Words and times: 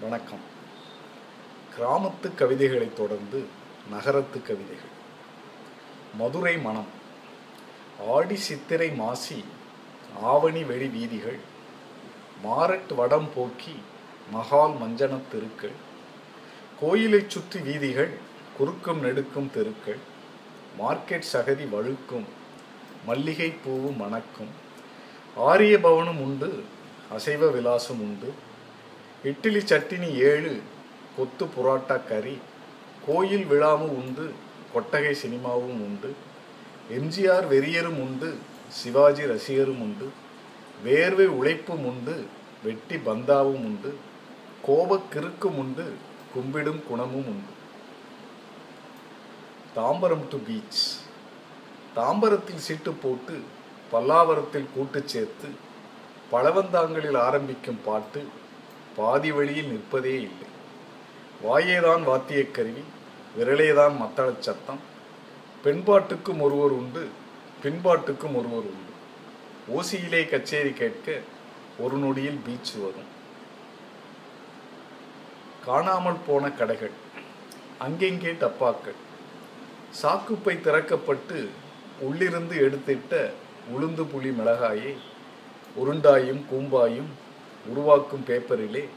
வணக்கம். 0.00 0.42
கிராமத்து 1.74 2.28
கவிதைகளைத் 2.34 2.96
தொடர்ந்து 2.96 3.44
நகரத்து 3.90 4.42
கவிதைகள். 4.42 4.92
மதுரை 6.18 6.58
மனம் 6.58 6.90
ஆடி 8.14 8.36
சித்திரை 8.36 8.90
மாசி 8.90 9.44
ஆவணி 10.22 10.64
வெளி 10.64 10.88
வீதிகள் 10.88 11.38
மாரட் 12.44 12.94
வடம் 12.94 13.28
போக்கி 13.34 13.74
மகால் 14.32 14.76
மஞ்சனத் 14.82 15.28
தெருக்கள் 15.32 15.76
கோயிலைச் 16.80 17.30
சுற்றி 17.30 17.60
வீதிகள் 17.60 18.12
குறுக்கும் 18.58 19.02
நெடுக்கும் 19.02 19.50
தெருக்கள் 19.50 20.00
மார்க்கெட் 20.80 21.30
சகதி 21.32 21.68
வழுக்கும் 21.68 22.28
மல்லிகை 23.06 23.54
பூவும் 23.64 23.96
மணக்கும் 23.96 24.52
ஆரிய 25.36 25.78
பவனும் 25.78 26.20
உண்டு 26.20 26.64
அசைவ 27.12 27.50
விலாசம் 27.50 28.00
உண்டு 28.00 28.46
இட்லி 29.28 29.60
சட்டினி 29.60 30.08
ஏழு 30.30 30.52
கொத்து 31.16 31.44
புரோட்டா 31.54 31.96
கறி 32.08 32.34
கோயில் 33.06 33.46
விழாவும் 33.50 33.94
உண்டு 34.00 34.24
கொட்டகை 34.74 35.14
சினிமாவும் 35.22 35.80
உண்டு 35.86 36.10
எம்ஜிஆர் 36.90 37.46
வெறியரும் 37.46 38.00
உண்டு 38.00 38.28
சிவாஜி 38.78 39.24
ரசிகரும் 39.26 39.80
உண்டு 39.80 40.06
வேர்வை 40.84 41.26
உழைப்பும் 41.38 41.84
உண்டு 41.84 42.14
வெட்டி 42.64 42.96
பந்தாவும் 43.06 43.64
உண்டு 43.64 43.90
கோபக் 44.62 45.10
கிறுக்கும் 45.12 45.58
உண்டு 45.58 45.86
கும்பிடும் 46.34 46.82
குணமும் 46.88 47.28
உண்டு. 47.28 47.52
தாம்பரம் 49.76 50.26
டு 50.30 50.38
பீச் 50.46 50.82
தாம்பரத்தில் 51.96 52.64
சீட்டு 52.66 52.92
போட்டு 53.02 53.36
பல்லாவரத்தில் 53.92 54.72
கூட்டு 54.74 55.00
சேர்த்து 55.06 55.48
பழவந்தாங்களில் 56.32 57.18
ஆரம்பிக்கும் 57.18 57.82
பாட்டு 57.84 58.20
பாதி 58.98 59.32
வழியில் 59.32 59.70
நிற்பதே 59.70 60.28
இல்லை. 60.28 60.46
வாயேதான் 61.44 62.02
வாத்தியக் 62.02 62.50
கருவி 62.50 62.82
விரலேதான் 63.38 63.96
மத்தளச் 63.96 64.40
சத்தம். 64.40 64.80
பெண்பாட்டுக்கும் 65.64 66.40
ஒருவர் 66.40 66.70
உண்டு 66.70 67.08
பின்பாட்டுக்கும் 67.62 68.34
ஒருவர் 68.34 68.64
உண்டு. 68.64 68.92
ஓசியிலே 69.76 70.28
கச்சேரி 70.28 70.72
கேட்க 70.72 71.20
ஒரு 71.78 71.96
நொடியில் 71.96 72.40
பீச் 72.46 72.74
வரும். 72.74 73.08
காணாமல் 75.64 76.24
போன 76.26 76.50
கடைகள் 76.50 76.90
அங்கெங்கே 77.78 78.32
டப்பாக்கள். 78.32 78.98
சாக்குப்பை 80.02 80.56
திறக்கப்பட்டு 80.56 81.48
உள்ளிருந்து 82.00 82.56
எடுத்திட்ட 82.56 83.30
உளுந்து 83.76 84.04
புளி 84.04 84.30
மிளகாயை 84.30 84.94
உருண்டாயும் 85.84 86.42
கூம்பாயும் 86.52 87.10
உருவாக்கும் 87.68 88.24
பேப்பரிலே 88.26 88.88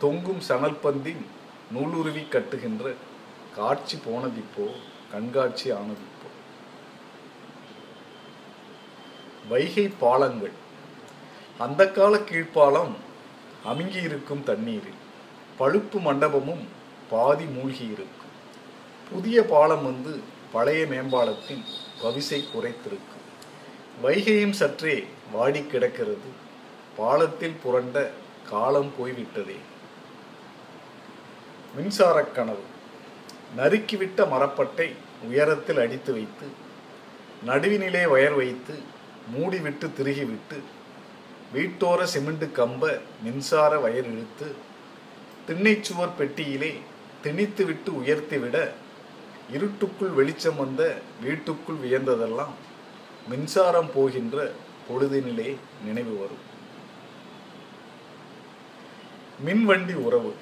தொங்கும் 0.00 0.42
சணல்பந்தின் 0.48 1.24
நூலுருவி 1.74 2.24
கட்டுகின்ற 2.28 2.94
காட்சி 3.56 3.96
போனதிப்போ 3.96 4.66
கண்காட்சி 5.12 5.70
ஆனதிப்போ. 5.70 6.28
வைகை 9.48 9.88
பாலங்கள். 9.88 10.52
அந்த 11.58 11.90
கால 11.90 12.16
கீழ்ப்பாலம் 12.16 12.92
அமுங்கி 13.64 14.02
இருக்கும் 14.02 14.44
தண்ணீரில் 14.44 15.00
பழுப்பு 15.56 15.98
மண்டபமும் 15.98 16.64
பாதி 17.10 17.44
மூழ்கி 17.44 17.84
இருக்கும் 17.84 18.30
புதிய 19.10 19.42
பாலம் 19.42 19.84
வந்து 19.84 20.20
பழைய 20.52 20.84
மேம்பாலத்தின் 20.84 21.64
பவிசை 22.02 22.50
குறைத்திருக்கும். 22.50 23.24
வைகையும் 24.02 24.50
சற்றே 24.50 25.06
வாடி 25.32 25.66
கிடக்கிறது. 25.66 26.50
பாலத்தில் 26.96 27.56
புரண்ட 27.62 28.10
காலம் 28.50 28.92
போய்விட்டதே. 28.98 29.56
மின்சாரக் 31.76 32.32
கனவு. 32.32 32.64
நறுக்கிவிட்ட 33.56 34.20
மரப்பட்டை 34.32 34.92
உயரத்தில் 35.24 35.78
அடித்து 35.78 36.12
வைத்து 36.12 36.46
நடுவினிலே 37.46 38.08
வயர் 38.08 38.34
வைத்து 38.34 38.74
மூடிவிட்டு 39.34 39.88
திருகிவிட்டு 39.98 40.56
வீட்டோர 41.54 42.02
சிமெண்ட் 42.02 42.44
கம்ப 42.44 43.00
மின்சார 43.22 43.78
வயர் 43.78 44.04
இழுத்து 44.04 44.54
திண்ணைச்சுவர் 45.48 46.16
பெட்டியிலே 46.18 46.72
திணித்துவிட்டு 47.24 47.90
உயர்த்திவிட 48.04 48.68
இருட்டுக்குள் 49.52 50.08
வெளிச்சம் 50.08 50.56
வந்த 50.56 50.94
வீட்டுக்குள் 51.22 51.82
வியந்ததெல்லாம் 51.84 52.54
மின்சாரம் 53.28 53.90
போகின்ற 53.94 54.52
பொழுதினிலே 54.88 55.56
நினைவு 55.84 56.16
வரும். 56.16 56.50
மின்வண்டி 59.44 59.94
உறவு. 59.94 60.34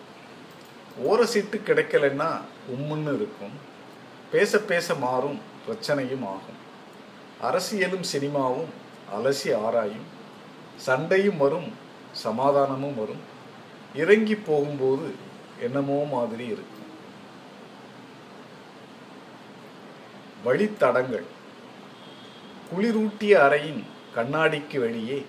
ஒரு 1.05 1.27
சீட்டு 1.27 1.61
கிடைக்கலன்னா 1.67 2.41
உம்முன்னு 2.71 3.15
இருக்கும். 3.15 3.53
பேச 4.33 4.59
பேச 4.59 4.95
மாறும் 4.95 5.39
பிரச்சனையும் 5.67 6.27
ஆகும். 6.27 6.59
அரசியலும் 7.43 8.05
சினிமாவும் 8.13 8.71
அலசி 9.17 9.57
ஆராயும். 9.57 10.07
சண்டையும் 10.77 11.37
வரும் 11.37 11.73
சமாதானமும் 12.13 12.95
வரும். 12.95 13.23
இறங்கி 13.95 14.35
போகும்போது 14.35 15.15
என்னமோ 15.61 16.07
மாதிரி 16.11 16.45
இருக்கும். 16.45 16.79
வழித்தடங்கள். 20.45 21.25
குளிரூட்டிய 22.71 23.35
அறையின் 23.47 23.83
கண்ணாடிக்கு 24.17 24.79
வெளியே 24.79 25.27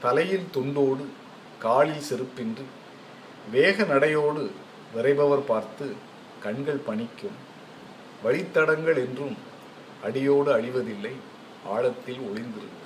தலையில் 0.00 0.48
துண்டோடு 0.54 1.04
காலில் 1.58 2.02
செருப்பின்றி 2.10 2.64
வேக 3.52 3.84
நடையோடு 3.84 4.50
விரைபவர் 4.94 5.46
பார்த்து 5.46 5.94
கண்கள் 6.42 6.80
பணிக்கும். 6.86 7.38
வழித்தடங்கள் 8.24 8.96
என்றும் 8.96 9.36
அடியோடு 10.02 10.58
அழிவதில்லை 10.58 11.12
ஆழத்தில் 11.66 12.18
ஒளிந்திருக்கும். 12.18 12.78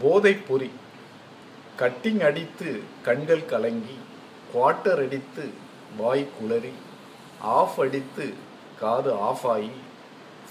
போதை 0.00 0.34
பொறி 0.34 0.70
கட்டிங் 1.78 2.22
அடித்து 2.24 2.80
கண்கள் 3.04 3.44
கலங்கி 3.44 3.96
குவார்ட்டர் 4.54 5.04
அடித்து 5.04 5.50
வாய் 5.98 6.28
குளறி 6.38 6.72
ஆஃப் 7.40 7.80
அடித்து 7.80 8.34
காது 8.80 9.12
ஆஃப் 9.14 9.46
ஆகி 9.46 9.70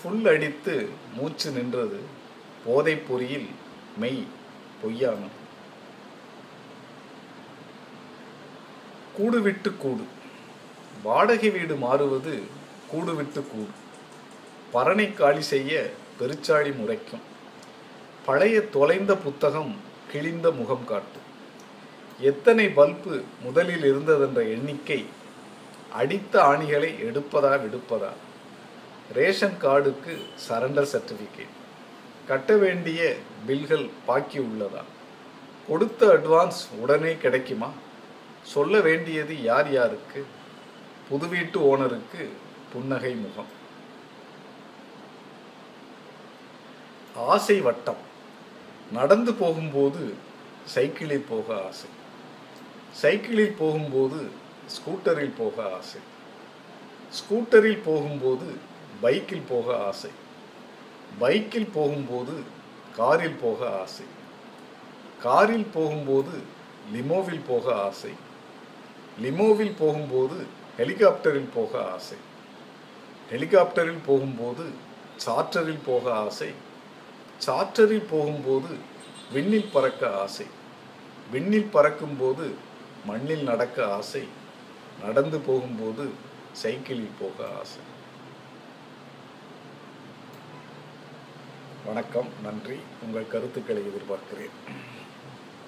ஃபுல் 0.01 0.27
அடித்து 0.27 0.89
மூச்சு 1.17 1.51
நின்றது 1.51 1.99
போதைப் 2.65 3.05
பொறியில் 3.09 3.49
மெய் 3.97 4.23
பொய்யானது. 4.83 5.38
கூடு 9.17 9.41
விட்டு 9.41 9.77
கூடு. 9.77 10.03
வாடகை 11.03 11.49
வீடு 11.49 11.75
மாறுவது 11.75 12.41
கூடு 12.91 13.15
விட்டு 13.15 13.45
கூடு. 13.51 13.69
பரணை 14.71 15.13
காலி 15.13 15.41
செய்ய 15.41 15.91
பெருச்சாளி 16.19 16.75
முறைக்கும். 16.75 17.21
பழைய 18.25 18.61
தொலைந்த 18.61 19.15
புத்தகம் 19.15 19.75
கிழிந்த 20.11 20.51
முகம் 20.51 20.85
காட்டும். 20.85 21.27
எத்தனை 22.19 22.69
பல்பு 22.69 23.23
முதலில் 23.41 23.85
இருந்ததென்ற 23.91 24.37
எண்ணிக்கை 24.37 25.05
அடித்த 25.93 26.41
ஆணிகளை 26.41 26.89
எடுப்பதா 27.07 27.53
விடுப்பதா? 27.63 28.11
ரேஷன் 29.13 29.57
கார்டுக்கு 29.61 30.13
சரண்டர் 30.49 30.91
சர்டிஃபிகேட். 30.93 31.55
கட்ட 32.27 32.55
வேண்டிய 32.55 33.15
பில்கள் 33.45 33.89
பாக்கி 34.05 34.39
உள்ளதா 34.39 34.83
கொடுத்த 35.67 36.07
அட்வான்ஸ் 36.07 36.59
உடனே 36.79 37.15
கிடைக்குமா? 37.15 37.69
சொல்ல 38.49 38.81
வேண்டியது 38.81 39.41
யார் 39.41 39.71
யாருக்கு? 39.71 40.25
புது 41.09 41.27
வீட்டு 41.27 41.59
ஓனருக்கு 41.59 42.29
புன்னகை 42.73 43.15
முகம். 43.15 43.45
ஆசை 47.15 47.61
வட்டம். 47.61 48.01
நடந்து 48.91 49.33
போகும்போது 49.33 50.13
சைக்கிளில் 50.65 51.25
போக 51.29 51.63
ஆசை. 51.65 51.89
சைக்கிளில் 52.91 53.55
போகும்போது 53.59 54.29
ஸ்கூட்டரில் 54.65 55.33
போக 55.37 55.75
ஆசை. 55.75 56.01
ஸ்கூட்டரில் 57.19 57.81
போகும்போது 57.85 58.45
பைக்கில் 59.01 59.45
போக 59.49 59.85
ஆசை. 59.85 60.09
பைக்கில் 61.19 61.69
போகும்போது 61.73 62.43
காரில் 62.95 63.39
போக 63.41 63.79
ஆசை. 63.79 64.05
காரில் 65.21 65.67
போகும்போது 65.73 66.31
லிமோவில் 66.93 67.43
போக 67.47 67.81
ஆசை. 67.81 68.27
லிமோவில் 69.21 69.75
போகும்போது 69.79 70.45
ஹெலிகாப்டரில் 70.77 71.47
போக 71.53 71.91
ஆசை. 71.91 72.17
ஹெலிகாப்டரில் 73.31 73.99
போகும்போது 74.05 74.63
சார்ட்டரில் 75.25 75.79
போக 75.85 76.13
ஆசை. 76.13 76.51
சார்ட்டரில் 77.45 78.07
போகும்போது 78.09 78.67
விண்ணில் 79.33 79.69
பறக்க 79.73 80.19
ஆசை. 80.19 80.45
விண்ணில் 81.31 81.69
பறக்கும்போது 81.71 82.53
மண்ணில் 83.05 83.43
நடக்க 83.43 83.93
ஆசை. 83.93 84.23
நடந்து 85.01 85.39
போகும்போது 85.39 86.09
சைக்கிளில் 86.51 87.17
போக 87.19 87.49
ஆசை. 87.59 87.81
வணக்கம் 91.85 92.27
நன்றி. 92.43 92.77
உங்கள் 93.05 93.27
கருத்துக்களை 93.27 93.81
எதிர்பார்க்கிறேன். 93.81 94.55